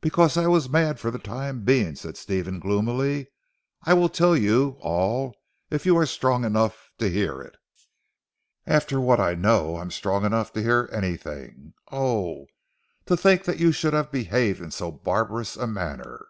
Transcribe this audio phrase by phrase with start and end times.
[0.00, 3.28] "Because I was mad for the time being," said Stephen gloomily,
[3.82, 5.34] "I will tell you all
[5.68, 7.56] if you are strong enough to hear it."
[8.66, 11.74] "After what I know, I am strong enough to hear anything.
[11.92, 12.46] Oh!
[13.04, 16.24] To think that you should have behaved in so barbarous a manner."